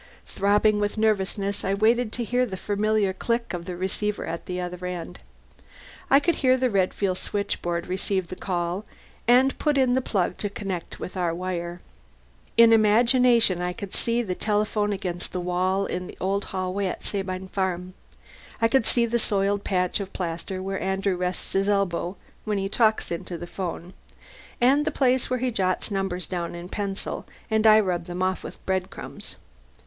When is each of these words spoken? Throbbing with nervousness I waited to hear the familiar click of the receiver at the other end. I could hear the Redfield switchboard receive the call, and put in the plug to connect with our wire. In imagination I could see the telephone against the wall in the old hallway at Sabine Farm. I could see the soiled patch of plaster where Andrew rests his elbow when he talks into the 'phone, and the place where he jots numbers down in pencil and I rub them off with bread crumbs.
Throbbing 0.25 0.79
with 0.79 0.97
nervousness 0.97 1.63
I 1.63 1.75
waited 1.75 2.11
to 2.13 2.23
hear 2.23 2.47
the 2.47 2.57
familiar 2.57 3.13
click 3.13 3.53
of 3.53 3.65
the 3.65 3.75
receiver 3.75 4.25
at 4.25 4.47
the 4.47 4.59
other 4.59 4.83
end. 4.87 5.19
I 6.09 6.19
could 6.19 6.37
hear 6.37 6.57
the 6.57 6.71
Redfield 6.71 7.19
switchboard 7.19 7.85
receive 7.85 8.29
the 8.29 8.35
call, 8.35 8.83
and 9.27 9.55
put 9.59 9.77
in 9.77 9.93
the 9.93 10.01
plug 10.01 10.39
to 10.39 10.49
connect 10.49 10.99
with 10.99 11.15
our 11.15 11.35
wire. 11.35 11.81
In 12.57 12.73
imagination 12.73 13.61
I 13.61 13.73
could 13.73 13.93
see 13.93 14.23
the 14.23 14.33
telephone 14.33 14.91
against 14.91 15.33
the 15.33 15.39
wall 15.39 15.85
in 15.85 16.07
the 16.07 16.17
old 16.19 16.45
hallway 16.45 16.87
at 16.87 17.05
Sabine 17.05 17.47
Farm. 17.47 17.93
I 18.59 18.67
could 18.67 18.87
see 18.87 19.05
the 19.05 19.19
soiled 19.19 19.63
patch 19.63 19.99
of 19.99 20.13
plaster 20.13 20.63
where 20.63 20.81
Andrew 20.81 21.15
rests 21.15 21.53
his 21.53 21.69
elbow 21.69 22.17
when 22.43 22.57
he 22.57 22.67
talks 22.69 23.11
into 23.11 23.37
the 23.37 23.45
'phone, 23.45 23.93
and 24.59 24.83
the 24.83 24.89
place 24.89 25.29
where 25.29 25.37
he 25.37 25.51
jots 25.51 25.91
numbers 25.91 26.25
down 26.25 26.55
in 26.55 26.69
pencil 26.69 27.27
and 27.51 27.67
I 27.67 27.79
rub 27.79 28.05
them 28.05 28.23
off 28.23 28.43
with 28.43 28.65
bread 28.65 28.89
crumbs. 28.89 29.35